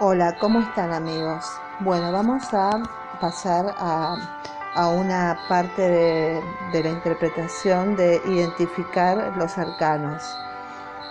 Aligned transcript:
Hola, 0.00 0.34
¿cómo 0.40 0.58
están 0.58 0.92
amigos? 0.92 1.44
Bueno, 1.78 2.10
vamos 2.10 2.52
a 2.52 2.82
pasar 3.20 3.72
a, 3.78 4.16
una 4.88 5.38
parte 5.48 5.82
de, 5.82 6.42
de, 6.72 6.82
la 6.82 6.90
interpretación 6.90 7.94
de 7.94 8.20
identificar 8.26 9.32
los 9.36 9.56
arcanos. 9.56 10.36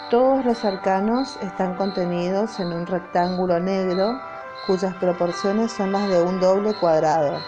Todos 0.09 0.43
los 0.43 0.65
arcanos 0.65 1.37
están 1.41 1.75
contenidos 1.75 2.59
en 2.59 2.73
un 2.73 2.85
rectángulo 2.85 3.57
negro 3.57 4.19
cuyas 4.67 4.93
proporciones 4.95 5.71
son 5.71 5.93
las 5.93 6.09
de 6.09 6.21
un 6.21 6.41
doble 6.41 6.73
cuadrado. 6.73 7.39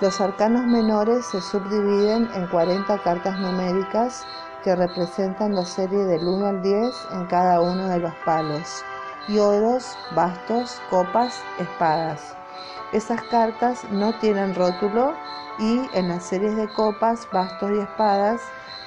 Los 0.00 0.20
arcanos 0.20 0.64
menores 0.64 1.26
se 1.26 1.40
subdividen 1.40 2.28
en 2.34 2.48
40 2.48 2.98
cartas 3.04 3.38
numéricas 3.38 4.26
que 4.64 4.74
representan 4.74 5.54
la 5.54 5.64
serie 5.64 6.04
del 6.06 6.26
1 6.26 6.44
al 6.44 6.60
10 6.60 6.92
en 7.12 7.26
cada 7.26 7.60
uno 7.60 7.86
de 7.86 8.00
los 8.00 8.14
palos 8.24 8.84
y 9.28 9.38
oros, 9.38 9.96
bastos, 10.14 10.80
copas, 10.90 11.42
espadas. 11.58 12.34
Esas 12.92 13.22
cartas 13.24 13.84
no 13.90 14.12
tienen 14.18 14.54
rótulo 14.54 15.14
y 15.58 15.80
en 15.94 16.08
las 16.08 16.24
series 16.24 16.56
de 16.56 16.68
copas, 16.68 17.28
bastos 17.32 17.70
y 17.70 17.80
espadas 17.80 18.40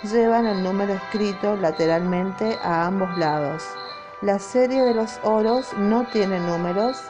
llevan 0.04 0.46
el 0.46 0.64
número 0.64 0.94
escrito 0.94 1.56
lateralmente 1.56 2.58
a 2.64 2.86
ambos 2.86 3.18
lados. 3.18 3.64
La 4.22 4.40
serie 4.40 4.82
de 4.82 4.94
los 4.94 5.20
oros 5.24 5.74
no 5.78 6.06
tiene 6.08 6.40
números. 6.40 7.02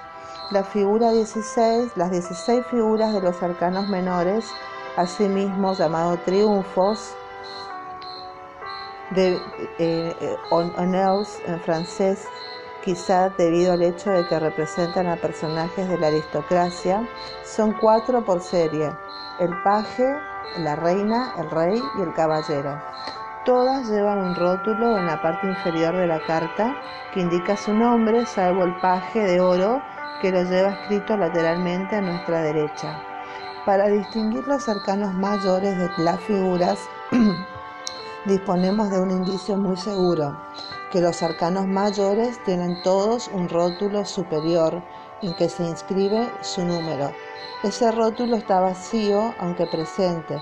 La 0.51 0.63
figura 0.63 1.11
16, 1.11 1.93
las 1.95 2.11
16 2.11 2.65
figuras 2.67 3.13
de 3.13 3.21
los 3.21 3.41
arcanos 3.41 3.87
menores, 3.87 4.51
asimismo 4.95 5.73
llamado 5.73 6.17
triunfos, 6.17 7.15
de 9.11 9.35
eh, 9.79 10.15
eh, 10.19 10.37
en 11.47 11.59
francés, 11.61 12.27
quizá 12.85 13.29
debido 13.29 13.73
al 13.73 13.81
hecho 13.81 14.11
de 14.11 14.27
que 14.27 14.39
representan 14.39 15.07
a 15.07 15.15
personajes 15.15 15.89
de 15.89 15.97
la 15.97 16.07
aristocracia, 16.07 17.09
son 17.43 17.73
cuatro 17.73 18.23
por 18.23 18.41
serie, 18.41 18.91
el 19.39 19.49
paje, 19.63 20.05
la 20.59 20.75
reina, 20.75 21.33
el 21.39 21.49
rey 21.49 21.81
y 21.97 22.01
el 22.03 22.13
caballero. 22.13 22.79
Todas 23.43 23.89
llevan 23.89 24.19
un 24.19 24.35
rótulo 24.35 24.97
en 24.97 25.07
la 25.07 25.19
parte 25.21 25.47
inferior 25.47 25.95
de 25.95 26.07
la 26.07 26.23
carta 26.25 26.75
que 27.13 27.21
indica 27.21 27.57
su 27.57 27.73
nombre, 27.73 28.25
salvo 28.27 28.63
el 28.63 28.75
paje 28.77 29.19
de 29.19 29.41
oro 29.41 29.81
que 30.21 30.31
lo 30.31 30.43
lleva 30.43 30.69
escrito 30.69 31.17
lateralmente 31.17 31.95
a 31.95 32.01
nuestra 32.01 32.41
derecha. 32.41 33.01
Para 33.65 33.87
distinguir 33.87 34.47
los 34.47 34.69
arcanos 34.69 35.13
mayores 35.15 35.75
de 35.77 36.03
las 36.03 36.19
figuras, 36.21 36.79
disponemos 38.25 38.91
de 38.91 38.99
un 38.99 39.09
indicio 39.09 39.57
muy 39.57 39.75
seguro 39.75 40.35
que 40.95 41.01
los 41.01 41.21
arcanos 41.23 41.67
mayores 41.67 42.41
tienen 42.45 42.81
todos 42.81 43.27
un 43.33 43.49
rótulo 43.49 44.05
superior 44.05 44.81
en 45.21 45.33
que 45.33 45.49
se 45.49 45.65
inscribe 45.65 46.31
su 46.39 46.63
número. 46.63 47.11
Ese 47.63 47.91
rótulo 47.91 48.37
está 48.37 48.61
vacío 48.61 49.35
aunque 49.39 49.65
presente. 49.65 50.41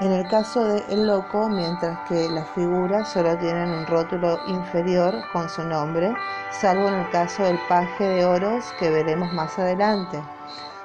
En 0.00 0.10
el 0.10 0.26
caso 0.28 0.64
de 0.64 0.82
El 0.88 1.06
Loco, 1.06 1.48
mientras 1.48 2.00
que 2.08 2.28
las 2.30 2.48
figuras 2.50 3.12
solo 3.12 3.38
tienen 3.38 3.70
un 3.70 3.86
rótulo 3.86 4.40
inferior 4.48 5.14
con 5.32 5.48
su 5.48 5.62
nombre, 5.62 6.12
salvo 6.50 6.88
en 6.88 6.94
el 6.94 7.10
caso 7.10 7.44
del 7.44 7.60
paje 7.68 8.02
de 8.02 8.24
oros 8.24 8.74
que 8.80 8.90
veremos 8.90 9.32
más 9.32 9.56
adelante. 9.56 10.20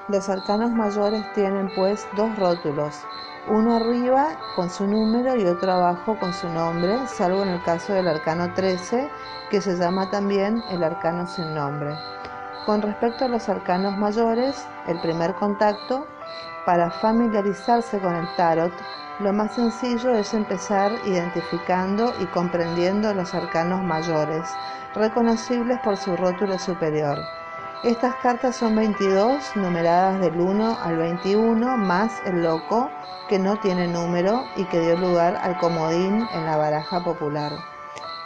Los 0.09 0.29
arcanos 0.29 0.69
mayores 0.69 1.23
tienen 1.33 1.71
pues 1.75 2.07
dos 2.15 2.37
rótulos, 2.37 2.93
uno 3.49 3.75
arriba 3.75 4.37
con 4.55 4.69
su 4.69 4.85
número 4.85 5.35
y 5.37 5.45
otro 5.45 5.71
abajo 5.71 6.17
con 6.19 6.33
su 6.33 6.49
nombre, 6.49 7.07
salvo 7.07 7.43
en 7.43 7.49
el 7.49 7.63
caso 7.63 7.93
del 7.93 8.07
arcano 8.07 8.53
13, 8.53 9.09
que 9.49 9.61
se 9.61 9.77
llama 9.77 10.09
también 10.09 10.61
el 10.69 10.83
arcano 10.83 11.25
sin 11.25 11.55
nombre. 11.55 11.95
Con 12.65 12.81
respecto 12.81 13.23
a 13.23 13.29
los 13.29 13.47
arcanos 13.47 13.97
mayores, 13.97 14.67
el 14.87 14.99
primer 14.99 15.33
contacto, 15.35 16.05
para 16.65 16.91
familiarizarse 16.91 17.99
con 17.99 18.13
el 18.15 18.27
tarot, 18.35 18.73
lo 19.19 19.31
más 19.31 19.55
sencillo 19.55 20.13
es 20.13 20.33
empezar 20.33 20.91
identificando 21.05 22.13
y 22.19 22.25
comprendiendo 22.25 23.13
los 23.13 23.33
arcanos 23.33 23.81
mayores, 23.81 24.49
reconocibles 24.93 25.79
por 25.79 25.95
su 25.95 26.17
rótulo 26.17 26.59
superior. 26.59 27.17
Estas 27.83 28.15
cartas 28.23 28.55
son 28.55 28.75
22, 28.75 29.55
numeradas 29.55 30.19
del 30.19 30.41
1 30.41 30.79
al 30.81 30.97
21, 30.97 31.77
más 31.77 32.11
el 32.25 32.41
loco, 32.41 32.89
que 33.29 33.37
no 33.37 33.59
tiene 33.59 33.87
número 33.87 34.45
y 34.55 34.63
que 34.65 34.79
dio 34.79 34.97
lugar 34.97 35.35
al 35.35 35.59
comodín 35.59 36.27
en 36.33 36.45
la 36.45 36.57
baraja 36.57 37.03
popular. 37.03 37.51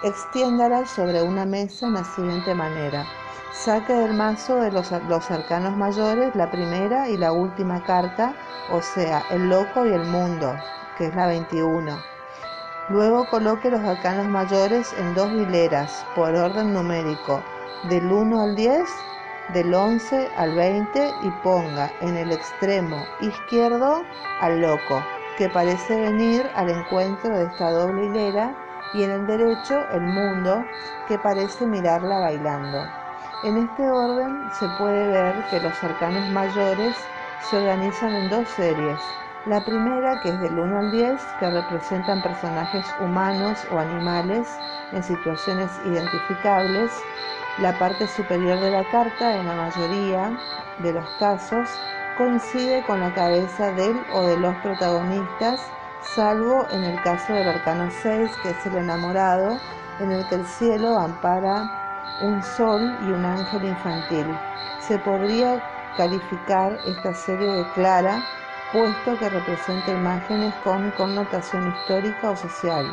Extiéndala 0.03 0.85
sobre 0.85 1.21
una 1.21 1.45
mesa 1.45 1.87
en 1.87 1.95
la 1.95 2.05
siguiente 2.05 2.55
manera. 2.55 3.05
Saque 3.51 3.91
del 3.91 4.13
mazo 4.13 4.55
de 4.55 4.71
los, 4.71 4.89
los 5.09 5.29
arcanos 5.29 5.75
mayores 5.75 6.33
la 6.33 6.49
primera 6.49 7.09
y 7.09 7.17
la 7.17 7.33
última 7.33 7.83
carta, 7.83 8.33
o 8.71 8.81
sea, 8.81 9.21
el 9.31 9.49
loco 9.49 9.85
y 9.85 9.89
el 9.89 10.05
mundo, 10.05 10.55
que 10.97 11.07
es 11.07 11.15
la 11.15 11.27
21. 11.27 12.01
Luego 12.87 13.27
coloque 13.29 13.69
los 13.69 13.81
arcanos 13.81 14.27
mayores 14.27 14.93
en 14.97 15.13
dos 15.13 15.29
hileras, 15.29 16.05
por 16.15 16.33
orden 16.33 16.73
numérico, 16.73 17.43
del 17.89 18.09
1 18.09 18.41
al 18.41 18.55
10 18.55 18.89
del 19.53 19.73
11 19.73 20.29
al 20.37 20.55
20 20.55 21.13
y 21.23 21.29
ponga 21.43 21.91
en 22.01 22.17
el 22.17 22.31
extremo 22.31 23.05
izquierdo 23.19 24.03
al 24.39 24.61
loco, 24.61 25.03
que 25.37 25.49
parece 25.49 25.99
venir 25.99 26.49
al 26.55 26.69
encuentro 26.69 27.37
de 27.37 27.45
esta 27.45 27.71
doble 27.71 28.05
hilera, 28.05 28.55
y 28.93 29.03
en 29.03 29.11
el 29.11 29.27
derecho 29.27 29.79
el 29.91 30.01
mundo, 30.01 30.63
que 31.07 31.17
parece 31.19 31.65
mirarla 31.65 32.19
bailando. 32.19 32.85
En 33.43 33.57
este 33.57 33.89
orden 33.89 34.49
se 34.59 34.67
puede 34.77 35.07
ver 35.07 35.35
que 35.49 35.59
los 35.59 35.83
arcanos 35.83 36.29
mayores 36.29 36.95
se 37.49 37.57
organizan 37.57 38.13
en 38.13 38.29
dos 38.29 38.47
series. 38.49 38.99
La 39.47 39.59
primera, 39.65 40.19
que 40.21 40.29
es 40.29 40.39
del 40.41 40.59
1 40.59 40.77
al 40.77 40.91
10, 40.91 41.21
que 41.39 41.49
representan 41.49 42.21
personajes 42.21 42.85
humanos 42.99 43.65
o 43.71 43.79
animales 43.79 44.47
en 44.91 45.01
situaciones 45.01 45.71
identificables, 45.85 46.91
la 47.61 47.77
parte 47.77 48.07
superior 48.07 48.59
de 48.59 48.71
la 48.71 48.83
carta, 48.89 49.37
en 49.37 49.45
la 49.45 49.53
mayoría 49.53 50.35
de 50.79 50.93
los 50.93 51.07
casos, 51.19 51.69
coincide 52.17 52.83
con 52.87 52.99
la 52.99 53.13
cabeza 53.13 53.71
del 53.73 53.95
o 54.13 54.23
de 54.23 54.37
los 54.37 54.55
protagonistas, 54.57 55.61
salvo 56.01 56.65
en 56.71 56.83
el 56.83 56.99
caso 57.03 57.33
del 57.33 57.47
arcano 57.47 57.89
6, 58.01 58.31
que 58.41 58.49
es 58.49 58.65
el 58.65 58.77
enamorado, 58.77 59.59
en 59.99 60.11
el 60.11 60.27
que 60.27 60.35
el 60.35 60.45
cielo 60.45 60.97
ampara 60.97 62.17
un 62.23 62.41
sol 62.41 62.97
y 63.03 63.11
un 63.11 63.23
ángel 63.23 63.63
infantil. 63.63 64.25
Se 64.79 64.97
podría 64.97 65.61
calificar 65.97 66.79
esta 66.87 67.13
serie 67.13 67.47
de 67.47 67.71
clara, 67.73 68.23
puesto 68.73 69.19
que 69.19 69.29
representa 69.29 69.91
imágenes 69.91 70.53
con 70.63 70.89
connotación 70.91 71.71
histórica 71.71 72.31
o 72.31 72.35
social. 72.35 72.87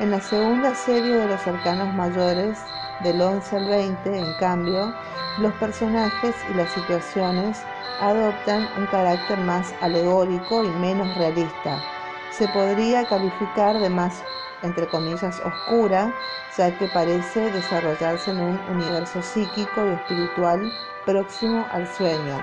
En 0.00 0.10
la 0.10 0.20
segunda 0.20 0.74
serie 0.74 1.14
de 1.14 1.28
los 1.28 1.46
arcanos 1.46 1.94
mayores, 1.94 2.58
del 3.02 3.20
11 3.20 3.56
al 3.56 3.68
20, 3.68 4.18
en 4.18 4.32
cambio, 4.34 4.94
los 5.38 5.52
personajes 5.54 6.34
y 6.50 6.54
las 6.54 6.70
situaciones 6.70 7.62
adoptan 8.00 8.68
un 8.76 8.86
carácter 8.86 9.38
más 9.38 9.74
alegórico 9.80 10.64
y 10.64 10.68
menos 10.68 11.14
realista. 11.16 11.82
Se 12.30 12.48
podría 12.48 13.04
calificar 13.06 13.78
de 13.78 13.90
más, 13.90 14.22
entre 14.62 14.88
comillas, 14.88 15.40
oscura, 15.40 16.12
ya 16.56 16.76
que 16.78 16.88
parece 16.88 17.50
desarrollarse 17.50 18.30
en 18.30 18.40
un 18.40 18.60
universo 18.70 19.22
psíquico 19.22 19.86
y 19.86 19.94
espiritual 19.94 20.72
próximo 21.04 21.66
al 21.72 21.86
sueño. 21.94 22.40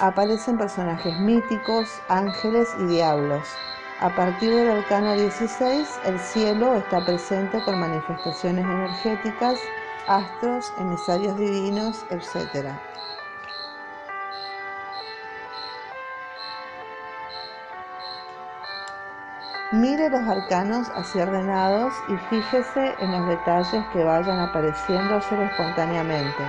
Aparecen 0.00 0.58
personajes 0.58 1.18
míticos, 1.18 1.88
ángeles 2.08 2.68
y 2.80 2.86
diablos. 2.86 3.48
A 4.00 4.10
partir 4.10 4.54
del 4.54 4.70
arcano 4.70 5.14
16, 5.14 6.00
el 6.04 6.20
cielo 6.20 6.76
está 6.76 7.04
presente 7.04 7.60
con 7.64 7.80
manifestaciones 7.80 8.64
energéticas, 8.64 9.58
astros, 10.06 10.72
emisarios 10.78 11.36
divinos, 11.36 12.06
etc. 12.10 12.68
Mire 19.72 20.08
los 20.10 20.28
arcanos 20.28 20.88
así 20.94 21.18
ordenados 21.18 21.92
y 22.06 22.16
fíjese 22.30 22.94
en 23.00 23.10
los 23.10 23.26
detalles 23.26 23.84
que 23.92 24.04
vayan 24.04 24.38
apareciéndose 24.38 25.44
espontáneamente. 25.44 26.44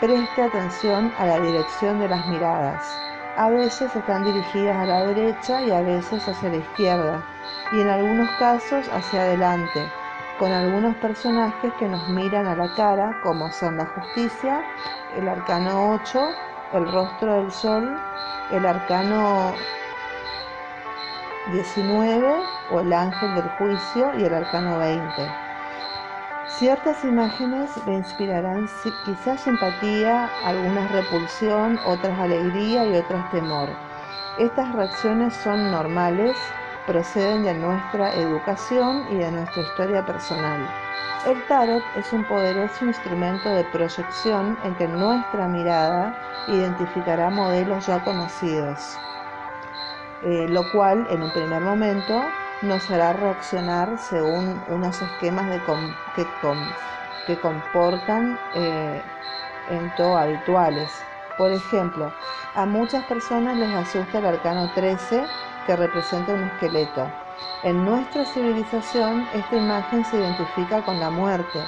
Preste 0.00 0.42
atención 0.42 1.12
a 1.18 1.26
la 1.26 1.38
dirección 1.38 2.00
de 2.00 2.08
las 2.08 2.26
miradas. 2.28 3.11
A 3.36 3.48
veces 3.48 3.96
están 3.96 4.24
dirigidas 4.24 4.76
a 4.76 4.84
la 4.84 5.06
derecha 5.06 5.62
y 5.62 5.70
a 5.70 5.80
veces 5.80 6.28
hacia 6.28 6.50
la 6.50 6.58
izquierda, 6.58 7.24
y 7.72 7.80
en 7.80 7.88
algunos 7.88 8.28
casos 8.38 8.86
hacia 8.92 9.22
adelante, 9.22 9.90
con 10.38 10.52
algunos 10.52 10.94
personajes 10.96 11.72
que 11.78 11.88
nos 11.88 12.06
miran 12.08 12.46
a 12.46 12.54
la 12.54 12.74
cara, 12.74 13.18
como 13.22 13.50
son 13.50 13.78
la 13.78 13.86
justicia, 13.86 14.62
el 15.16 15.26
arcano 15.26 15.92
8, 15.92 16.28
el 16.74 16.92
rostro 16.92 17.32
del 17.36 17.50
sol, 17.50 17.98
el 18.50 18.66
arcano 18.66 19.54
19 21.52 22.34
o 22.70 22.80
el 22.80 22.92
ángel 22.92 23.34
del 23.34 23.48
juicio 23.56 24.12
y 24.18 24.24
el 24.24 24.34
arcano 24.34 24.78
20. 24.78 25.41
Ciertas 26.58 27.02
imágenes 27.02 27.70
le 27.86 27.94
inspirarán 27.94 28.68
quizás 29.06 29.40
simpatía, 29.40 30.30
algunas 30.44 30.92
repulsión, 30.92 31.78
otras 31.86 32.18
alegría 32.18 32.84
y 32.84 32.94
otras 32.94 33.30
temor. 33.30 33.70
Estas 34.38 34.70
reacciones 34.74 35.34
son 35.34 35.70
normales, 35.70 36.36
proceden 36.86 37.44
de 37.44 37.54
nuestra 37.54 38.14
educación 38.14 39.06
y 39.10 39.16
de 39.16 39.32
nuestra 39.32 39.62
historia 39.62 40.04
personal. 40.04 40.68
El 41.26 41.42
tarot 41.46 41.82
es 41.96 42.12
un 42.12 42.24
poderoso 42.24 42.84
instrumento 42.84 43.48
de 43.48 43.64
proyección 43.64 44.58
en 44.62 44.74
que 44.74 44.86
nuestra 44.86 45.48
mirada 45.48 46.14
identificará 46.48 47.30
modelos 47.30 47.86
ya 47.86 48.04
conocidos, 48.04 48.98
eh, 50.22 50.46
lo 50.50 50.70
cual 50.70 51.06
en 51.08 51.22
un 51.22 51.32
primer 51.32 51.62
momento 51.62 52.22
nos 52.62 52.90
hará 52.90 53.12
reaccionar 53.12 53.98
según 53.98 54.62
unos 54.68 55.00
esquemas 55.02 55.48
de 55.48 55.60
que, 57.26 57.36
comportan 57.40 58.38
eh, 58.54 59.02
en 59.70 59.94
todo 59.96 60.16
habituales. 60.16 60.90
Por 61.38 61.50
ejemplo, 61.50 62.12
a 62.54 62.66
muchas 62.66 63.04
personas 63.04 63.56
les 63.56 63.74
asusta 63.74 64.18
el 64.18 64.26
arcano 64.26 64.70
13 64.74 65.24
que 65.66 65.76
representa 65.76 66.34
un 66.34 66.44
esqueleto. 66.44 67.08
En 67.64 67.84
nuestra 67.84 68.24
civilización 68.24 69.26
esta 69.32 69.56
imagen 69.56 70.04
se 70.04 70.18
identifica 70.18 70.82
con 70.82 71.00
la 71.00 71.10
muerte, 71.10 71.60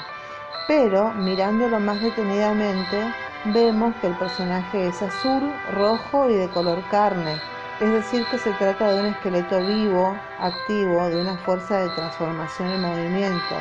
pero 0.67 1.13
mirándolo 1.13 1.79
más 1.79 2.01
detenidamente 2.01 3.13
vemos 3.45 3.95
que 4.01 4.07
el 4.07 4.17
personaje 4.17 4.87
es 4.87 5.01
azul, 5.01 5.51
rojo 5.73 6.29
y 6.29 6.35
de 6.35 6.49
color 6.49 6.83
carne, 6.89 7.39
es 7.79 7.91
decir 7.91 8.25
que 8.31 8.37
se 8.37 8.51
trata 8.53 8.91
de 8.91 9.01
un 9.01 9.05
esqueleto 9.07 9.59
vivo, 9.59 10.17
activo, 10.39 11.09
de 11.09 11.21
una 11.21 11.37
fuerza 11.39 11.79
de 11.79 11.89
transformación 11.89 12.69
en 12.69 12.81
movimiento. 12.81 13.55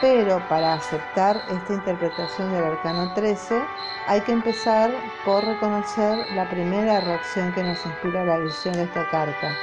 Pero 0.00 0.40
para 0.48 0.74
aceptar 0.74 1.42
esta 1.50 1.74
interpretación 1.74 2.52
del 2.52 2.64
arcano 2.64 3.12
13 3.14 3.62
hay 4.06 4.20
que 4.22 4.32
empezar 4.32 4.90
por 5.24 5.44
reconocer 5.44 6.18
la 6.34 6.48
primera 6.48 7.00
reacción 7.00 7.52
que 7.52 7.62
nos 7.62 7.84
inspira 7.84 8.24
la 8.24 8.38
visión 8.38 8.74
de 8.74 8.84
esta 8.84 9.08
carta. 9.10 9.54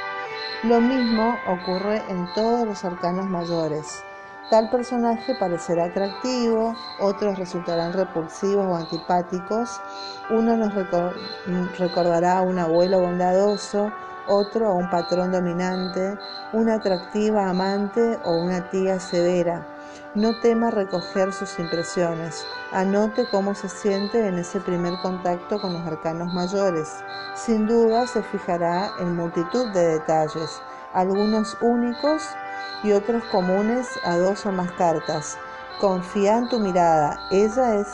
Lo 0.62 0.80
mismo 0.80 1.38
ocurre 1.46 2.02
en 2.08 2.32
todos 2.34 2.66
los 2.66 2.84
arcanos 2.84 3.26
mayores. 3.26 4.04
Tal 4.52 4.68
personaje 4.68 5.34
parecerá 5.34 5.86
atractivo, 5.86 6.76
otros 7.00 7.38
resultarán 7.38 7.94
repulsivos 7.94 8.66
o 8.66 8.76
antipáticos, 8.76 9.80
uno 10.28 10.58
nos 10.58 10.74
recordará 11.78 12.36
a 12.36 12.42
un 12.42 12.58
abuelo 12.58 13.00
bondadoso, 13.00 13.90
otro 14.28 14.68
a 14.68 14.74
un 14.74 14.90
patrón 14.90 15.32
dominante, 15.32 16.18
una 16.52 16.74
atractiva 16.74 17.48
amante 17.48 18.18
o 18.24 18.42
una 18.42 18.68
tía 18.68 19.00
severa. 19.00 19.66
No 20.14 20.38
tema 20.40 20.70
recoger 20.70 21.32
sus 21.32 21.58
impresiones. 21.58 22.44
Anote 22.72 23.26
cómo 23.30 23.54
se 23.54 23.70
siente 23.70 24.28
en 24.28 24.36
ese 24.36 24.60
primer 24.60 24.92
contacto 25.00 25.62
con 25.62 25.72
los 25.72 25.86
arcanos 25.86 26.30
mayores. 26.34 27.02
Sin 27.34 27.66
duda 27.66 28.06
se 28.06 28.22
fijará 28.22 28.90
en 29.00 29.16
multitud 29.16 29.72
de 29.72 29.98
detalles, 29.98 30.60
algunos 30.92 31.56
únicos 31.62 32.22
y 32.82 32.92
otros 32.92 33.22
comunes 33.30 33.88
a 34.04 34.16
dos 34.16 34.44
o 34.46 34.52
más 34.52 34.70
cartas. 34.72 35.38
Confía 35.80 36.38
en 36.38 36.48
tu 36.48 36.58
mirada. 36.58 37.18
Ella 37.30 37.76
es 37.76 37.88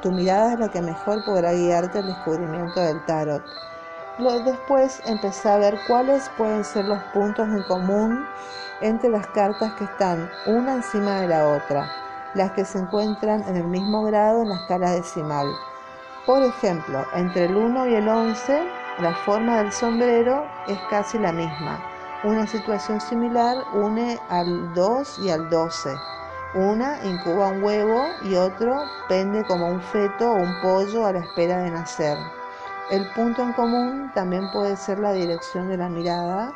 tu 0.00 0.10
mirada 0.10 0.54
es 0.54 0.58
la 0.58 0.68
que 0.68 0.82
mejor 0.82 1.24
podrá 1.24 1.52
guiarte 1.52 1.98
al 1.98 2.06
descubrimiento 2.06 2.80
del 2.80 3.04
tarot. 3.06 3.42
Después 4.44 5.00
empecé 5.06 5.48
a 5.48 5.56
ver 5.56 5.78
cuáles 5.86 6.28
pueden 6.36 6.64
ser 6.64 6.84
los 6.84 7.02
puntos 7.14 7.48
en 7.48 7.62
común 7.62 8.26
entre 8.82 9.08
las 9.10 9.26
cartas 9.28 9.72
que 9.74 9.84
están 9.84 10.30
una 10.46 10.74
encima 10.74 11.20
de 11.20 11.28
la 11.28 11.48
otra, 11.48 11.90
las 12.34 12.52
que 12.52 12.64
se 12.64 12.78
encuentran 12.78 13.42
en 13.48 13.56
el 13.56 13.64
mismo 13.64 14.02
grado 14.02 14.42
en 14.42 14.50
la 14.50 14.56
escala 14.56 14.90
decimal. 14.90 15.46
Por 16.26 16.42
ejemplo, 16.42 17.04
entre 17.14 17.46
el 17.46 17.56
1 17.56 17.88
y 17.88 17.94
el 17.94 18.08
11, 18.08 18.62
la 18.98 19.14
forma 19.24 19.58
del 19.58 19.72
sombrero 19.72 20.44
es 20.68 20.78
casi 20.90 21.18
la 21.18 21.32
misma. 21.32 21.91
Una 22.24 22.46
situación 22.46 23.00
similar 23.00 23.56
une 23.72 24.16
al 24.28 24.72
2 24.74 25.18
y 25.24 25.30
al 25.30 25.50
12. 25.50 25.90
Una 26.54 27.04
incuba 27.04 27.48
un 27.48 27.64
huevo 27.64 28.04
y 28.22 28.36
otro 28.36 28.84
pende 29.08 29.44
como 29.44 29.66
un 29.66 29.80
feto 29.80 30.30
o 30.30 30.36
un 30.36 30.60
pollo 30.60 31.04
a 31.04 31.12
la 31.12 31.18
espera 31.18 31.58
de 31.64 31.72
nacer. 31.72 32.16
El 32.92 33.10
punto 33.14 33.42
en 33.42 33.52
común 33.54 34.12
también 34.14 34.48
puede 34.52 34.76
ser 34.76 35.00
la 35.00 35.12
dirección 35.12 35.68
de 35.68 35.78
la 35.78 35.88
mirada 35.88 36.52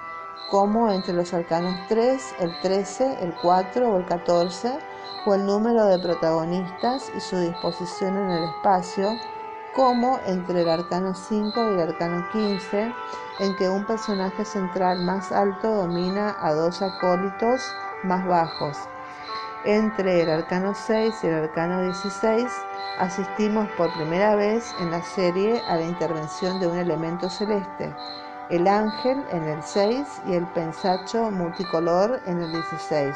como 0.52 0.88
entre 0.92 1.14
los 1.14 1.34
arcanos 1.34 1.74
3, 1.88 2.36
el 2.38 2.60
13, 2.60 3.24
el 3.24 3.34
4 3.42 3.90
o 3.90 3.98
el 3.98 4.06
14, 4.06 4.78
o 5.26 5.34
el 5.34 5.44
número 5.44 5.86
de 5.86 5.98
protagonistas 5.98 7.10
y 7.16 7.20
su 7.20 7.40
disposición 7.40 8.16
en 8.16 8.30
el 8.30 8.44
espacio, 8.44 9.16
como 9.76 10.18
entre 10.24 10.62
el 10.62 10.70
arcano 10.70 11.14
5 11.14 11.64
y 11.64 11.74
el 11.74 11.80
arcano 11.80 12.26
15, 12.32 12.94
en 13.40 13.56
que 13.56 13.68
un 13.68 13.84
personaje 13.84 14.42
central 14.46 15.04
más 15.04 15.30
alto 15.30 15.68
domina 15.68 16.34
a 16.40 16.54
dos 16.54 16.80
acólitos 16.80 17.60
más 18.02 18.26
bajos. 18.26 18.78
Entre 19.66 20.22
el 20.22 20.30
arcano 20.30 20.72
6 20.74 21.14
y 21.22 21.26
el 21.26 21.34
arcano 21.34 21.82
16 21.82 22.50
asistimos 22.98 23.68
por 23.76 23.92
primera 23.92 24.34
vez 24.34 24.74
en 24.80 24.90
la 24.90 25.02
serie 25.02 25.60
a 25.68 25.76
la 25.76 25.84
intervención 25.84 26.58
de 26.58 26.68
un 26.68 26.78
elemento 26.78 27.28
celeste, 27.28 27.94
el 28.48 28.66
ángel 28.66 29.22
en 29.30 29.42
el 29.44 29.62
6 29.62 30.22
y 30.26 30.36
el 30.36 30.46
pensacho 30.52 31.30
multicolor 31.30 32.22
en 32.24 32.40
el 32.40 32.50
16. 32.50 33.14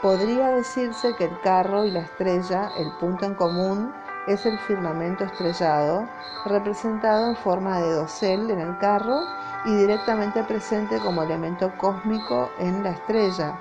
Podría 0.00 0.48
decirse 0.48 1.14
que 1.16 1.24
el 1.24 1.40
carro 1.42 1.84
y 1.84 1.90
la 1.90 2.00
estrella, 2.00 2.70
el 2.78 2.90
punto 2.92 3.26
en 3.26 3.34
común, 3.34 3.92
es 4.26 4.46
el 4.46 4.58
firmamento 4.60 5.24
estrellado, 5.24 6.08
representado 6.46 7.28
en 7.28 7.36
forma 7.36 7.80
de 7.80 7.92
dosel 7.92 8.50
en 8.50 8.60
el 8.60 8.78
carro 8.78 9.20
y 9.64 9.74
directamente 9.74 10.42
presente 10.44 10.98
como 11.00 11.22
elemento 11.22 11.72
cósmico 11.78 12.50
en 12.58 12.82
la 12.82 12.90
estrella, 12.90 13.58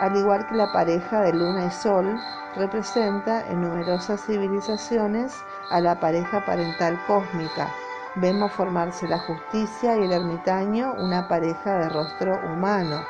al 0.00 0.16
igual 0.16 0.46
que 0.46 0.56
la 0.56 0.72
pareja 0.72 1.20
de 1.22 1.32
luna 1.32 1.66
y 1.66 1.70
sol 1.70 2.18
representa 2.56 3.46
en 3.48 3.62
numerosas 3.62 4.24
civilizaciones 4.24 5.42
a 5.70 5.80
la 5.80 5.98
pareja 6.00 6.44
parental 6.44 7.00
cósmica, 7.06 7.72
vemos 8.16 8.52
formarse 8.52 9.08
la 9.08 9.18
justicia 9.18 9.96
y 9.96 10.04
el 10.04 10.12
ermitaño, 10.12 10.94
una 10.98 11.26
pareja 11.28 11.78
de 11.78 11.88
rostro 11.88 12.38
humano. 12.52 13.04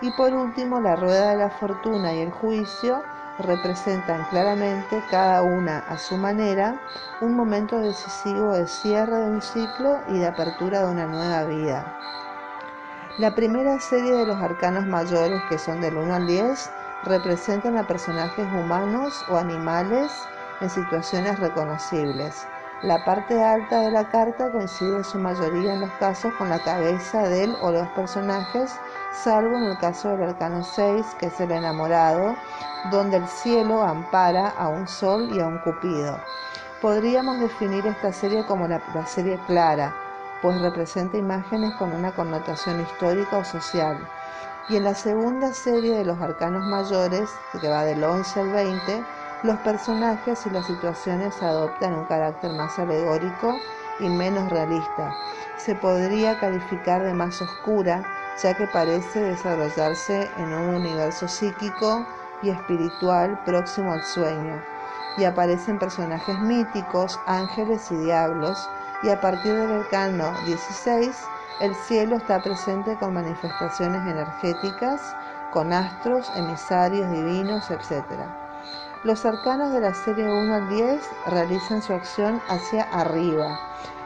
Y 0.00 0.10
por 0.12 0.32
último, 0.32 0.80
la 0.80 0.96
rueda 0.96 1.30
de 1.30 1.36
la 1.36 1.50
fortuna 1.50 2.14
y 2.14 2.20
el 2.20 2.30
juicio 2.30 3.02
representan 3.38 4.24
claramente, 4.30 5.02
cada 5.10 5.42
una 5.42 5.78
a 5.80 5.96
su 5.98 6.16
manera, 6.16 6.80
un 7.20 7.34
momento 7.34 7.78
decisivo 7.78 8.52
de 8.52 8.66
cierre 8.66 9.16
de 9.16 9.30
un 9.30 9.42
ciclo 9.42 10.00
y 10.08 10.18
de 10.18 10.26
apertura 10.26 10.80
de 10.80 10.92
una 10.92 11.06
nueva 11.06 11.44
vida. 11.44 11.98
La 13.18 13.34
primera 13.34 13.80
serie 13.80 14.12
de 14.12 14.26
los 14.26 14.36
arcanos 14.36 14.86
mayores, 14.86 15.42
que 15.48 15.58
son 15.58 15.80
del 15.80 15.96
1 15.96 16.14
al 16.14 16.26
10, 16.26 16.70
representan 17.04 17.76
a 17.76 17.86
personajes 17.86 18.46
humanos 18.52 19.24
o 19.28 19.36
animales 19.36 20.12
en 20.60 20.70
situaciones 20.70 21.38
reconocibles. 21.38 22.46
La 22.82 23.04
parte 23.04 23.42
alta 23.42 23.80
de 23.80 23.90
la 23.90 24.08
carta 24.08 24.52
coincide 24.52 24.98
en 24.98 25.04
su 25.04 25.18
mayoría 25.18 25.74
en 25.74 25.80
los 25.80 25.90
casos 25.98 26.32
con 26.34 26.48
la 26.48 26.60
cabeza 26.60 27.22
del 27.22 27.56
o 27.60 27.72
los 27.72 27.88
personajes, 27.88 28.70
salvo 29.12 29.56
en 29.56 29.64
el 29.64 29.78
caso 29.78 30.10
del 30.10 30.28
arcano 30.28 30.62
6, 30.62 31.04
que 31.18 31.26
es 31.26 31.40
el 31.40 31.50
enamorado, 31.50 32.36
donde 32.92 33.16
el 33.16 33.26
cielo 33.26 33.82
ampara 33.82 34.50
a 34.50 34.68
un 34.68 34.86
sol 34.86 35.28
y 35.34 35.40
a 35.40 35.48
un 35.48 35.58
cupido. 35.58 36.20
Podríamos 36.80 37.40
definir 37.40 37.84
esta 37.84 38.12
serie 38.12 38.46
como 38.46 38.68
la, 38.68 38.80
la 38.94 39.06
serie 39.06 39.40
clara, 39.48 39.92
pues 40.40 40.60
representa 40.60 41.16
imágenes 41.16 41.74
con 41.74 41.92
una 41.92 42.12
connotación 42.12 42.80
histórica 42.80 43.38
o 43.38 43.44
social. 43.44 43.98
Y 44.68 44.76
en 44.76 44.84
la 44.84 44.94
segunda 44.94 45.52
serie 45.52 45.96
de 45.96 46.04
los 46.04 46.20
arcanos 46.20 46.64
mayores, 46.64 47.28
que 47.60 47.68
va 47.68 47.82
del 47.82 48.04
11 48.04 48.38
al 48.38 48.50
20, 48.50 49.04
los 49.42 49.56
personajes 49.60 50.46
y 50.46 50.50
las 50.50 50.66
situaciones 50.66 51.40
adoptan 51.42 51.94
un 51.94 52.04
carácter 52.06 52.52
más 52.54 52.76
alegórico 52.78 53.56
y 54.00 54.08
menos 54.08 54.50
realista. 54.50 55.14
Se 55.56 55.76
podría 55.76 56.38
calificar 56.40 57.04
de 57.04 57.14
más 57.14 57.40
oscura, 57.40 58.02
ya 58.42 58.54
que 58.54 58.66
parece 58.66 59.20
desarrollarse 59.20 60.28
en 60.38 60.52
un 60.52 60.74
universo 60.74 61.28
psíquico 61.28 62.04
y 62.42 62.50
espiritual 62.50 63.38
próximo 63.44 63.92
al 63.92 64.02
sueño. 64.02 64.60
Y 65.16 65.24
aparecen 65.24 65.78
personajes 65.78 66.38
míticos, 66.40 67.18
ángeles 67.26 67.90
y 67.92 67.96
diablos, 67.96 68.68
y 69.02 69.10
a 69.10 69.20
partir 69.20 69.54
del 69.54 69.82
arcano 69.82 70.32
16, 70.46 71.16
el 71.60 71.74
cielo 71.74 72.16
está 72.16 72.40
presente 72.42 72.96
con 72.96 73.14
manifestaciones 73.14 74.02
energéticas, 74.02 75.14
con 75.52 75.72
astros, 75.72 76.30
emisarios 76.36 77.10
divinos, 77.10 77.70
etc. 77.70 78.47
Los 79.04 79.24
arcanos 79.24 79.72
de 79.72 79.80
la 79.80 79.94
serie 79.94 80.24
1 80.24 80.54
al 80.54 80.68
10 80.68 81.00
realizan 81.26 81.82
su 81.82 81.92
acción 81.92 82.42
hacia 82.48 82.82
arriba. 82.84 83.58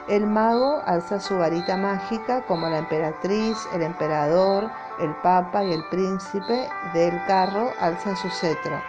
El 0.08 0.26
mago 0.26 0.82
alza 0.84 1.20
su 1.20 1.38
varita 1.38 1.76
mágica 1.76 2.42
como 2.46 2.68
la 2.68 2.78
emperatriz, 2.78 3.56
el 3.72 3.82
emperador, 3.82 4.70
el 4.98 5.14
papa 5.22 5.64
y 5.64 5.72
el 5.72 5.84
príncipe 5.88 6.68
del 6.92 7.24
carro 7.26 7.70
alzan 7.80 8.16
su 8.16 8.28
cetro. 8.28 8.82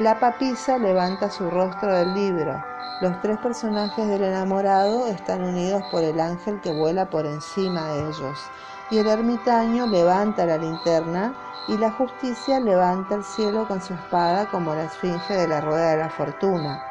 La 0.00 0.18
papisa 0.18 0.78
levanta 0.78 1.30
su 1.30 1.50
rostro 1.50 1.94
del 1.94 2.14
libro. 2.14 2.64
Los 3.00 3.20
tres 3.20 3.38
personajes 3.38 4.08
del 4.08 4.24
enamorado 4.24 5.06
están 5.06 5.44
unidos 5.44 5.82
por 5.90 6.02
el 6.02 6.18
ángel 6.18 6.60
que 6.60 6.72
vuela 6.72 7.10
por 7.10 7.26
encima 7.26 7.92
de 7.92 8.08
ellos. 8.08 8.38
Y 8.90 8.98
el 8.98 9.06
ermitaño 9.06 9.86
levanta 9.86 10.46
la 10.46 10.56
linterna 10.56 11.34
y 11.68 11.76
la 11.76 11.90
justicia 11.90 12.58
levanta 12.58 13.16
el 13.16 13.24
cielo 13.24 13.68
con 13.68 13.82
su 13.82 13.92
espada 13.92 14.46
como 14.50 14.74
la 14.74 14.84
esfinge 14.84 15.34
de 15.34 15.46
la 15.46 15.60
rueda 15.60 15.90
de 15.90 15.96
la 15.98 16.08
fortuna. 16.08 16.82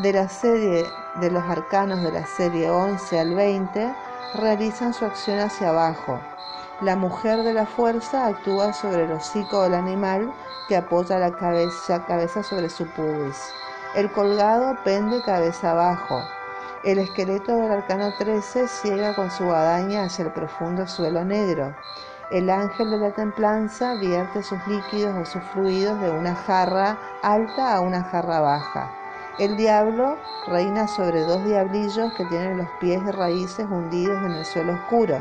De 0.00 0.12
la 0.12 0.28
serie 0.28 0.84
de 1.20 1.30
los 1.30 1.44
arcanos 1.44 2.02
de 2.02 2.10
la 2.10 2.26
serie 2.26 2.68
11 2.68 3.20
al 3.20 3.34
20 3.34 3.94
realizan 4.34 4.92
su 4.92 5.04
acción 5.04 5.38
hacia 5.38 5.68
abajo. 5.68 6.18
La 6.80 6.96
mujer 6.96 7.44
de 7.44 7.52
la 7.52 7.66
fuerza 7.66 8.26
actúa 8.26 8.72
sobre 8.72 9.04
el 9.04 9.12
hocico 9.12 9.62
del 9.62 9.74
animal 9.74 10.32
que 10.66 10.76
apoya 10.76 11.18
la 11.18 11.36
cabeza, 11.36 12.04
cabeza 12.06 12.42
sobre 12.42 12.68
su 12.68 12.86
pubis. 12.88 13.52
El 13.94 14.10
colgado 14.10 14.76
pende 14.82 15.22
cabeza 15.22 15.70
abajo. 15.70 16.22
El 16.84 16.98
esqueleto 16.98 17.54
del 17.54 17.70
arcano 17.70 18.12
13 18.18 18.66
ciega 18.66 19.14
con 19.14 19.30
su 19.30 19.44
guadaña 19.44 20.02
hacia 20.02 20.24
el 20.24 20.32
profundo 20.32 20.88
suelo 20.88 21.24
negro. 21.24 21.76
El 22.32 22.50
ángel 22.50 22.90
de 22.90 22.98
la 22.98 23.12
templanza 23.12 23.94
vierte 23.94 24.42
sus 24.42 24.58
líquidos 24.66 25.16
o 25.16 25.24
sus 25.24 25.42
fluidos 25.52 26.00
de 26.00 26.10
una 26.10 26.34
jarra 26.34 26.98
alta 27.22 27.76
a 27.76 27.80
una 27.80 28.02
jarra 28.02 28.40
baja. 28.40 28.90
El 29.38 29.56
diablo 29.56 30.18
reina 30.48 30.88
sobre 30.88 31.20
dos 31.20 31.44
diablillos 31.44 32.12
que 32.14 32.24
tienen 32.24 32.58
los 32.58 32.68
pies 32.80 33.00
y 33.06 33.10
raíces 33.12 33.64
hundidos 33.70 34.18
en 34.24 34.32
el 34.32 34.44
suelo 34.44 34.72
oscuro. 34.72 35.18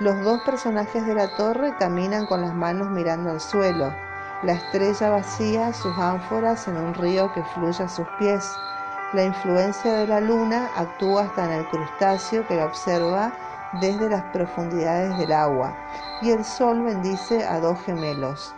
Los 0.00 0.22
dos 0.22 0.42
personajes 0.42 1.06
de 1.06 1.14
la 1.14 1.34
torre 1.34 1.74
caminan 1.78 2.26
con 2.26 2.42
las 2.42 2.54
manos 2.54 2.90
mirando 2.90 3.30
al 3.30 3.40
suelo. 3.40 3.90
La 4.42 4.52
estrella 4.52 5.08
vacía 5.08 5.72
sus 5.72 5.96
ánforas 5.96 6.68
en 6.68 6.76
un 6.76 6.92
río 6.92 7.32
que 7.32 7.42
fluye 7.54 7.82
a 7.82 7.88
sus 7.88 8.06
pies. 8.18 8.44
La 9.14 9.22
influencia 9.22 9.92
de 9.92 10.08
la 10.08 10.20
luna 10.20 10.70
actúa 10.74 11.22
hasta 11.22 11.44
en 11.44 11.52
el 11.60 11.68
crustáceo 11.68 12.44
que 12.48 12.56
la 12.56 12.64
observa 12.64 13.32
desde 13.80 14.08
las 14.10 14.24
profundidades 14.32 15.16
del 15.18 15.30
agua. 15.30 15.72
Y 16.20 16.30
el 16.30 16.44
sol 16.44 16.82
bendice 16.82 17.44
a 17.44 17.60
dos 17.60 17.78
gemelos. 17.82 18.52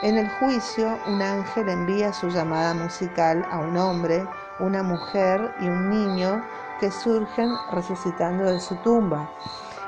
En 0.00 0.16
el 0.16 0.30
juicio, 0.38 0.98
un 1.06 1.20
ángel 1.20 1.68
envía 1.68 2.14
su 2.14 2.30
llamada 2.30 2.72
musical 2.72 3.46
a 3.50 3.58
un 3.58 3.76
hombre, 3.76 4.26
una 4.58 4.82
mujer 4.82 5.54
y 5.60 5.68
un 5.68 5.90
niño 5.90 6.42
que 6.80 6.90
surgen 6.90 7.50
resucitando 7.70 8.44
de 8.44 8.58
su 8.58 8.76
tumba. 8.76 9.28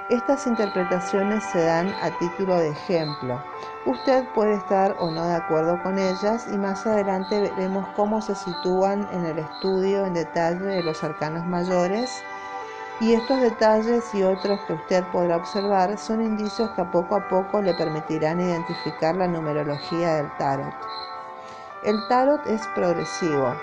Estas 0.08 0.48
interpretaciones 0.48 1.44
se 1.44 1.64
dan 1.64 1.88
a 2.02 2.10
título 2.18 2.56
de 2.56 2.70
ejemplo. 2.70 3.40
Usted 3.86 4.24
puede 4.34 4.54
estar 4.54 4.96
o 4.98 5.12
no 5.12 5.24
de 5.28 5.36
acuerdo 5.36 5.80
con 5.80 5.96
ellas 5.96 6.48
y 6.52 6.58
más 6.58 6.84
adelante 6.86 7.40
veremos 7.40 7.86
cómo 7.94 8.20
se 8.20 8.34
sitúan 8.34 9.08
en 9.12 9.24
el 9.26 9.38
estudio 9.38 10.04
en 10.04 10.14
detalle 10.14 10.64
de 10.64 10.82
los 10.82 11.04
arcanos 11.04 11.46
mayores 11.46 12.10
y 13.00 13.14
estos 13.14 13.40
detalles 13.40 14.12
y 14.12 14.24
otros 14.24 14.60
que 14.66 14.72
usted 14.72 15.04
podrá 15.12 15.36
observar 15.36 15.96
son 15.96 16.20
indicios 16.20 16.70
que 16.70 16.80
a 16.80 16.90
poco 16.90 17.14
a 17.14 17.28
poco 17.28 17.62
le 17.62 17.72
permitirán 17.74 18.40
identificar 18.40 19.14
la 19.14 19.28
numerología 19.28 20.16
del 20.16 20.36
tarot. 20.36 20.74
El 21.84 21.96
tarot 22.08 22.44
es 22.48 22.66
progresivo. 22.74 23.54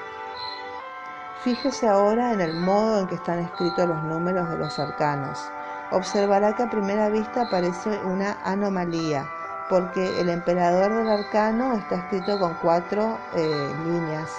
Fíjese 1.44 1.88
ahora 1.88 2.32
en 2.32 2.40
el 2.40 2.54
modo 2.56 3.02
en 3.02 3.08
que 3.08 3.16
están 3.16 3.40
escritos 3.40 3.88
los 3.88 4.04
números 4.04 4.50
de 4.50 4.58
los 4.58 4.80
arcanos 4.80 5.52
observará 5.92 6.56
que 6.56 6.64
a 6.64 6.70
primera 6.70 7.10
vista 7.10 7.44
aparece 7.44 7.90
una 8.06 8.38
anomalía, 8.44 9.30
porque 9.70 10.20
el 10.20 10.30
emperador 10.30 10.94
del 10.94 11.10
arcano 11.10 11.74
está 11.74 11.96
escrito 11.96 12.40
con 12.40 12.54
cuatro 12.56 13.18
eh, 13.36 13.76
líneas 13.86 14.30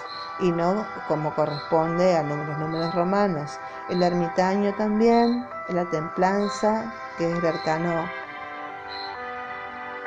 y 0.40 0.50
no 0.52 0.86
como 1.06 1.34
corresponde 1.34 2.16
a 2.16 2.22
los 2.22 2.58
números 2.58 2.94
romanos. 2.94 3.58
El 3.88 4.02
ermitaño 4.02 4.74
también, 4.76 5.46
la 5.68 5.84
templanza, 5.86 6.92
que 7.18 7.30
es 7.30 7.38
el 7.38 7.46
arcano 7.46 8.08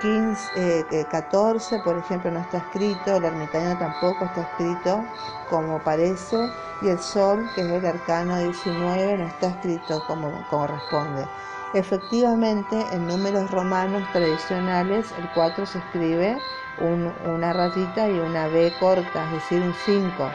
15, 0.03 1.07
14, 1.09 1.75
eh, 1.75 1.79
por 1.81 1.97
ejemplo, 1.97 2.29
no 2.29 2.41
está 2.41 2.57
escrito, 2.57 3.15
el 3.15 3.23
ermitaño 3.23 3.77
tampoco 3.79 4.25
está 4.25 4.41
escrito 4.41 5.01
como 5.49 5.79
parece, 5.79 6.35
y 6.81 6.89
el 6.89 6.99
sol, 6.99 7.49
que 7.55 7.61
es 7.61 7.71
el 7.71 7.85
arcano 7.85 8.37
19, 8.37 9.17
no 9.17 9.27
está 9.27 9.47
escrito 9.47 10.03
como 10.05 10.43
corresponde. 10.49 11.25
Efectivamente, 11.73 12.75
en 12.91 13.07
números 13.07 13.49
romanos 13.49 14.03
tradicionales, 14.11 15.13
el 15.17 15.29
4 15.33 15.65
se 15.65 15.77
escribe 15.77 16.37
una 16.81 17.53
rayita 17.53 18.09
y 18.09 18.19
una 18.19 18.47
B 18.47 18.73
corta, 18.81 19.23
es 19.23 19.31
decir, 19.31 19.61
un 19.61 19.73
5. 19.73 20.29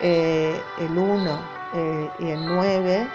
Eh, 0.00 0.62
el 0.78 0.96
1 0.96 1.38
eh, 1.74 2.10
y 2.20 2.30
el 2.30 2.46
9, 2.46 3.06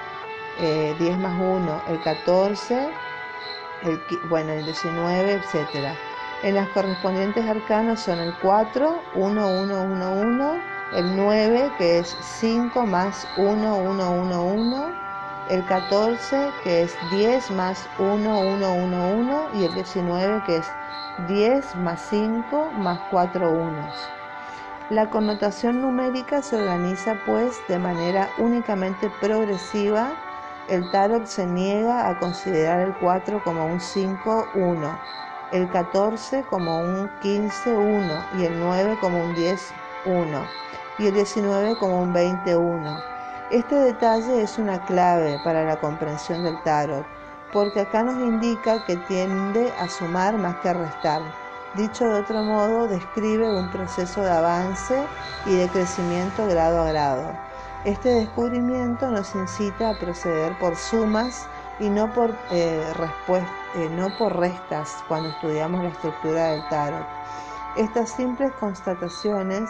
10 0.99 1.17
más 1.17 1.33
1, 1.41 1.81
el 1.87 1.99
14 2.03 2.89
bueno, 4.29 4.53
el 4.53 4.65
19, 4.65 5.33
etc. 5.33 5.95
En 6.43 6.55
las 6.55 6.67
correspondientes 6.69 7.45
arcanos 7.45 8.01
son 8.01 8.19
el 8.19 8.33
4, 8.41 9.01
1, 9.15 9.47
1, 9.61 9.83
1, 9.83 10.11
1, 10.11 10.61
el 10.95 11.15
9, 11.15 11.71
que 11.77 11.99
es 11.99 12.17
5 12.39 12.85
más 12.85 13.27
1, 13.37 13.77
1, 13.77 14.11
1, 14.11 14.45
1, 14.45 15.03
el 15.49 15.65
14, 15.65 16.51
que 16.63 16.83
es 16.83 16.97
10 17.11 17.51
más 17.51 17.87
1, 17.97 18.39
1, 18.39 18.73
1, 18.73 19.09
1, 19.09 19.47
y 19.53 19.65
el 19.65 19.73
19, 19.73 20.43
que 20.45 20.57
es 20.57 20.67
10 21.27 21.75
más 21.77 22.01
5 22.09 22.71
más 22.77 22.99
4 23.09 23.49
unos. 23.49 24.09
La 24.89 25.09
connotación 25.09 25.81
numérica 25.81 26.41
se 26.41 26.57
organiza 26.57 27.15
pues 27.25 27.57
de 27.67 27.79
manera 27.79 28.29
únicamente 28.37 29.09
progresiva 29.21 30.11
el 30.69 30.89
tarot 30.91 31.25
se 31.25 31.45
niega 31.45 32.09
a 32.09 32.19
considerar 32.19 32.79
el 32.79 32.93
4 32.95 33.43
como 33.43 33.65
un 33.65 33.79
5-1, 33.79 34.99
el 35.51 35.69
14 35.69 36.43
como 36.49 36.79
un 36.79 37.09
15-1 37.21 38.25
y 38.39 38.45
el 38.45 38.59
9 38.59 38.97
como 39.01 39.23
un 39.23 39.35
10-1 39.35 40.47
y 40.99 41.07
el 41.07 41.13
19 41.13 41.75
como 41.77 42.01
un 42.01 42.13
20-1. 42.13 43.03
Este 43.51 43.75
detalle 43.75 44.41
es 44.41 44.57
una 44.57 44.83
clave 44.85 45.37
para 45.43 45.63
la 45.63 45.79
comprensión 45.79 46.43
del 46.43 46.61
tarot, 46.63 47.05
porque 47.51 47.81
acá 47.81 48.03
nos 48.03 48.15
indica 48.15 48.83
que 48.85 48.95
tiende 48.95 49.71
a 49.79 49.87
sumar 49.89 50.37
más 50.37 50.55
que 50.57 50.69
a 50.69 50.73
restar. 50.73 51.21
Dicho 51.75 52.05
de 52.05 52.21
otro 52.21 52.41
modo, 52.43 52.87
describe 52.87 53.53
un 53.55 53.69
proceso 53.69 54.21
de 54.21 54.31
avance 54.31 54.95
y 55.45 55.55
de 55.55 55.67
crecimiento 55.69 56.47
grado 56.47 56.81
a 56.81 56.91
grado. 56.91 57.52
Este 57.85 58.07
descubrimiento 58.13 59.11
nos 59.11 59.35
incita 59.35 59.89
a 59.89 59.99
proceder 59.99 60.57
por 60.57 60.77
sumas 60.77 61.49
y 61.81 61.89
no 61.89 62.13
por, 62.13 62.29
eh, 62.49 62.81
eh, 63.75 63.89
no 63.97 64.09
por 64.17 64.39
restas 64.39 65.03
cuando 65.09 65.27
estudiamos 65.27 65.83
la 65.83 65.89
estructura 65.89 66.51
del 66.51 66.65
tarot. 66.69 67.05
Estas 67.75 68.11
simples 68.11 68.53
constataciones, 68.53 69.69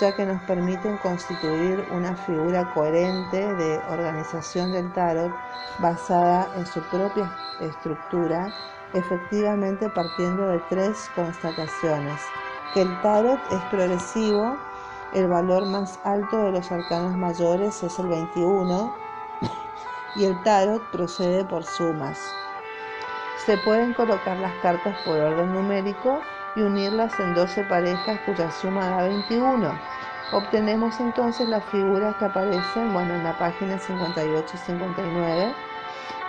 ya 0.00 0.12
que 0.16 0.26
nos 0.26 0.42
permiten 0.42 0.96
constituir 0.96 1.86
una 1.92 2.16
figura 2.16 2.68
coherente 2.74 3.54
de 3.54 3.78
organización 3.90 4.72
del 4.72 4.92
tarot 4.92 5.32
basada 5.78 6.48
en 6.56 6.66
su 6.66 6.80
propia 6.90 7.32
estructura, 7.60 8.52
efectivamente 8.92 9.88
partiendo 9.90 10.48
de 10.48 10.58
tres 10.68 11.08
constataciones, 11.14 12.20
que 12.74 12.82
el 12.82 13.00
tarot 13.02 13.38
es 13.52 13.60
progresivo, 13.70 14.56
el 15.12 15.28
valor 15.28 15.64
más 15.66 15.98
alto 16.04 16.36
de 16.36 16.52
los 16.52 16.70
arcanos 16.70 17.16
mayores 17.16 17.82
es 17.82 17.98
el 17.98 18.08
21 18.08 18.94
y 20.16 20.24
el 20.24 20.42
tarot 20.42 20.82
procede 20.90 21.44
por 21.44 21.64
sumas. 21.64 22.18
Se 23.44 23.56
pueden 23.58 23.94
colocar 23.94 24.36
las 24.38 24.52
cartas 24.62 24.96
por 25.04 25.18
orden 25.18 25.52
numérico 25.52 26.20
y 26.56 26.62
unirlas 26.62 27.18
en 27.20 27.34
12 27.34 27.64
parejas 27.64 28.18
cuya 28.26 28.50
suma 28.50 28.88
da 28.88 29.02
21. 29.02 29.78
Obtenemos 30.32 30.98
entonces 30.98 31.48
las 31.48 31.64
figuras 31.66 32.16
que 32.16 32.24
aparecen 32.24 32.92
bueno, 32.92 33.14
en 33.14 33.22
la 33.22 33.38
página 33.38 33.78
58 33.78 34.46
y 34.52 34.58
59 34.58 35.54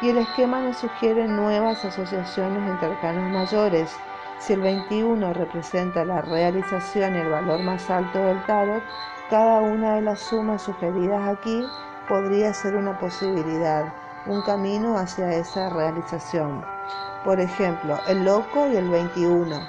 y 0.02 0.10
el 0.10 0.18
esquema 0.20 0.62
nos 0.62 0.78
sugiere 0.78 1.28
nuevas 1.28 1.84
asociaciones 1.84 2.70
entre 2.70 2.90
arcanos 2.90 3.32
mayores 3.32 3.98
si 4.40 4.54
el 4.54 4.62
21 4.62 5.34
representa 5.34 6.06
la 6.06 6.22
realización 6.22 7.16
y 7.16 7.20
el 7.20 7.30
valor 7.30 7.60
más 7.62 7.90
alto 7.90 8.20
del 8.20 8.44
tarot, 8.46 8.84
cada 9.30 9.62
una 9.62 9.96
de 9.96 10.02
las 10.02 10.20
sumas 10.20 10.62
sugeridas 10.62 11.28
aquí 11.28 11.66
podría 12.08 12.54
ser 12.54 12.76
una 12.76 12.98
posibilidad, 12.98 13.94
un 14.26 14.42
camino 14.44 14.98
hacia 14.98 15.34
esa 15.34 15.70
realización. 15.70 16.64
Por 17.24 17.40
ejemplo, 17.40 17.98
el 18.08 18.24
loco 18.24 18.68
y 18.72 18.78
el 18.78 18.90
21. 18.90 19.60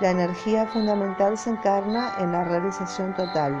La 0.00 0.10
energía 0.10 0.66
fundamental 0.66 1.38
se 1.38 1.50
encarna 1.50 2.12
en 2.18 2.32
la 2.32 2.44
realización 2.44 3.14
total. 3.14 3.54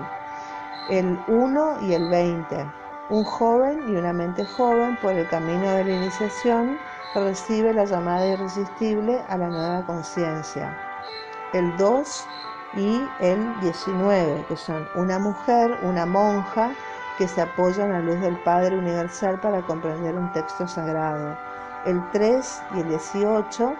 El 0.90 1.20
1 1.28 1.82
y 1.82 1.94
el 1.94 2.08
20. 2.08 2.83
Un 3.10 3.22
joven 3.22 3.82
y 3.86 3.96
una 3.96 4.14
mente 4.14 4.46
joven 4.46 4.96
por 4.96 5.12
el 5.12 5.28
camino 5.28 5.74
de 5.74 5.84
la 5.84 5.92
iniciación 5.92 6.78
recibe 7.14 7.74
la 7.74 7.84
llamada 7.84 8.26
irresistible 8.26 9.22
a 9.28 9.36
la 9.36 9.48
nueva 9.48 9.84
conciencia. 9.84 10.74
El 11.52 11.76
2 11.76 12.26
y 12.76 13.06
el 13.20 13.60
19, 13.60 14.46
que 14.48 14.56
son 14.56 14.88
una 14.94 15.18
mujer, 15.18 15.78
una 15.82 16.06
monja, 16.06 16.72
que 17.18 17.28
se 17.28 17.42
apoya 17.42 17.84
en 17.84 17.92
la 17.92 18.00
luz 18.00 18.18
del 18.20 18.36
Padre 18.38 18.76
Universal 18.76 19.38
para 19.38 19.60
comprender 19.60 20.16
un 20.16 20.32
texto 20.32 20.66
sagrado. 20.66 21.36
El 21.84 22.02
3 22.10 22.62
y 22.74 22.80
el 22.80 22.88
18, 22.88 23.74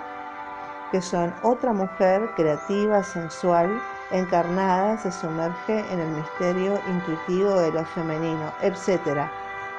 que 0.92 1.00
son 1.00 1.34
otra 1.42 1.72
mujer 1.72 2.30
creativa, 2.36 3.02
sensual, 3.02 3.80
encarnada, 4.10 4.98
se 4.98 5.10
sumerge 5.12 5.80
en 5.92 6.00
el 6.00 6.08
misterio 6.08 6.80
intuitivo 6.88 7.54
de 7.54 7.72
lo 7.72 7.84
femenino, 7.84 8.52
etc. 8.60 9.28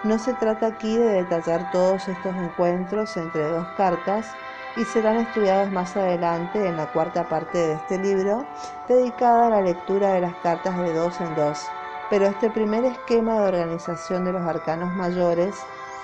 No 0.03 0.19
se 0.19 0.33
trata 0.33 0.67
aquí 0.67 0.97
de 0.97 1.23
detallar 1.23 1.71
todos 1.71 2.07
estos 2.07 2.35
encuentros 2.35 3.17
entre 3.17 3.49
dos 3.49 3.67
cartas 3.77 4.27
y 4.77 4.83
serán 4.83 5.17
estudiados 5.17 5.71
más 5.71 5.95
adelante 5.95 6.67
en 6.67 6.77
la 6.77 6.91
cuarta 6.91 7.23
parte 7.29 7.57
de 7.57 7.73
este 7.73 7.97
libro, 7.97 8.45
dedicada 8.87 9.47
a 9.47 9.49
la 9.49 9.61
lectura 9.61 10.13
de 10.13 10.21
las 10.21 10.35
cartas 10.37 10.77
de 10.77 10.93
dos 10.93 11.19
en 11.21 11.33
dos. 11.35 11.65
Pero 12.09 12.25
este 12.25 12.49
primer 12.49 12.83
esquema 12.85 13.35
de 13.35 13.47
organización 13.47 14.25
de 14.25 14.33
los 14.33 14.43
arcanos 14.43 14.93
mayores, 14.93 15.55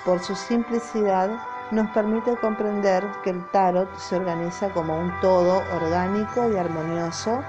por 0.04 0.20
su 0.20 0.34
simplicidad, 0.34 1.30
nos 1.70 1.88
permite 1.90 2.36
comprender 2.36 3.06
que 3.22 3.30
el 3.30 3.46
tarot 3.50 3.88
se 3.96 4.16
organiza 4.16 4.68
como 4.70 4.98
un 4.98 5.12
todo 5.20 5.62
orgánico 5.74 6.50
y 6.50 6.56
armonioso, 6.56 7.42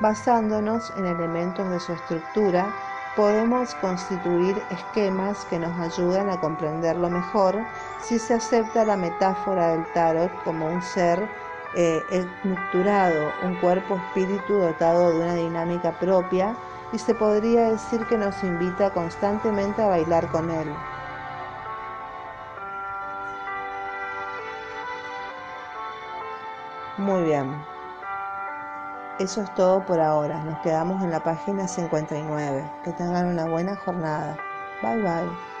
basándonos 0.00 0.92
en 0.96 1.06
elementos 1.06 1.68
de 1.70 1.80
su 1.80 1.92
estructura, 1.92 2.74
podemos 3.16 3.74
constituir 3.76 4.60
esquemas 4.70 5.44
que 5.46 5.58
nos 5.58 5.78
ayudan 5.78 6.30
a 6.30 6.40
comprenderlo 6.40 7.08
mejor 7.08 7.56
si 8.02 8.18
se 8.18 8.34
acepta 8.34 8.84
la 8.84 8.96
metáfora 8.96 9.68
del 9.68 9.84
tarot 9.92 10.32
como 10.42 10.66
un 10.66 10.82
ser 10.82 11.28
eh, 11.76 12.02
estructurado, 12.10 13.32
un 13.42 13.54
cuerpo 13.56 13.96
espíritu 13.96 14.54
dotado 14.54 15.10
de 15.10 15.20
una 15.20 15.34
dinámica 15.34 15.98
propia 15.98 16.56
y 16.92 16.98
se 16.98 17.14
podría 17.14 17.70
decir 17.70 18.04
que 18.06 18.16
nos 18.16 18.42
invita 18.44 18.92
constantemente 18.92 19.82
a 19.82 19.88
bailar 19.88 20.30
con 20.30 20.50
él. 20.50 20.68
Muy 26.96 27.24
bien. 27.24 27.73
Eso 29.18 29.42
es 29.42 29.54
todo 29.54 29.84
por 29.86 30.00
ahora. 30.00 30.42
Nos 30.42 30.58
quedamos 30.60 31.02
en 31.02 31.12
la 31.12 31.20
página 31.20 31.68
59. 31.68 32.68
Que 32.82 32.92
tengan 32.92 33.26
una 33.26 33.46
buena 33.46 33.76
jornada. 33.76 34.36
Bye 34.82 35.02
bye. 35.02 35.53